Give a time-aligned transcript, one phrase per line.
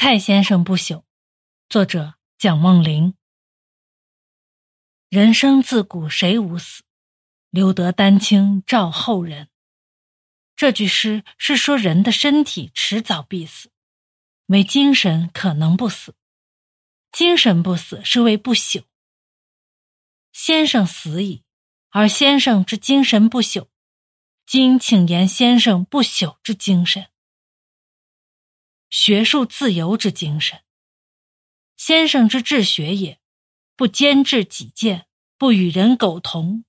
[0.00, 1.02] 蔡先生不朽，
[1.68, 3.14] 作者蒋梦麟。
[5.08, 6.84] 人生自古谁无死，
[7.50, 9.48] 留得丹青照后人。
[10.54, 13.72] 这句诗是说人的身体迟早必死，
[14.46, 16.14] 唯精神可能不死。
[17.10, 18.84] 精神不死是为不朽。
[20.32, 21.42] 先生死矣，
[21.90, 23.66] 而先生之精神不朽。
[24.46, 27.08] 今请言先生不朽之精神。
[28.90, 30.60] 学术自由之精神，
[31.76, 33.20] 先生之治学也，
[33.76, 36.64] 不兼制己见，不与人苟同。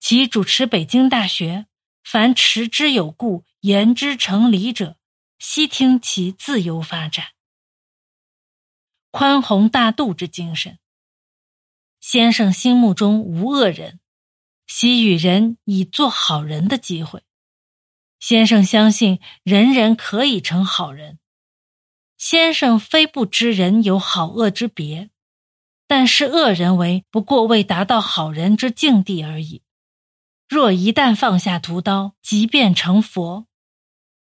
[0.00, 1.66] 其主持北京大学，
[2.02, 4.98] 凡持之有故，言之成理者，
[5.38, 7.28] 悉听其自由发展。
[9.12, 10.80] 宽宏大度之精神，
[12.00, 14.00] 先生心目中无恶人，
[14.66, 17.22] 喜与人以做好人的机会。
[18.18, 21.20] 先生相信人人可以成好人。
[22.24, 25.10] 先生非不知人有好恶之别，
[25.88, 29.62] 但视恶人为不过未达到好人之境地而已。
[30.48, 33.48] 若一旦放下屠刀，即便成佛。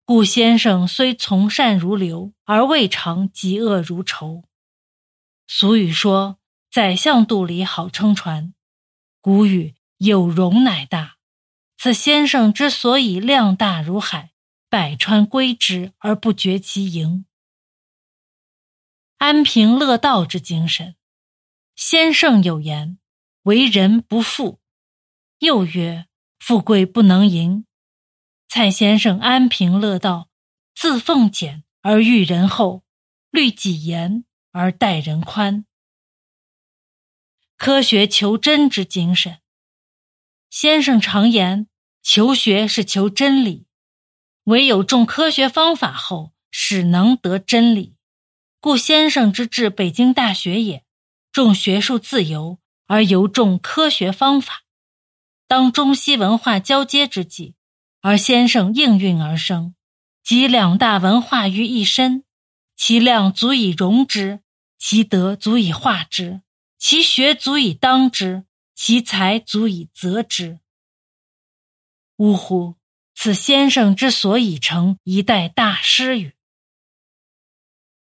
[0.04, 4.44] 故先生虽从善如流，而未尝嫉恶如仇。
[5.48, 6.38] 俗语说
[6.70, 8.54] ：“宰相肚里好撑船。”
[9.20, 11.16] 古语“有容乃大”。
[11.76, 14.30] 此先生之所以量大如海，
[14.70, 17.24] 百川归之而不绝其盈。
[19.18, 20.94] 安贫乐道之精神，
[21.74, 23.00] 先生有言
[23.42, 24.60] ：“为人不富。”
[25.40, 26.06] 又曰
[26.38, 27.66] ：“富贵不能淫。”
[28.48, 30.28] 蔡先生安贫乐道，
[30.72, 32.84] 自奉俭而育人厚，
[33.32, 35.66] 律己严而待人宽。
[37.56, 39.40] 科学求真之精神，
[40.48, 41.66] 先生常言
[42.04, 43.66] ：“求学是求真理，
[44.44, 47.96] 唯有重科学方法后，始能得真理。”
[48.60, 50.84] 故先生之治北京大学也，
[51.30, 54.64] 重学术自由而尤重科学方法。
[55.46, 57.54] 当中西文化交接之际，
[58.00, 59.76] 而先生应运而生，
[60.24, 62.24] 集两大文化于一身，
[62.76, 64.40] 其量足以容之，
[64.76, 66.42] 其德足以化之，
[66.76, 70.58] 其学足以当之，其才足以择之。
[72.16, 72.74] 呜呼！
[73.14, 76.32] 此先生之所以成一代大师与？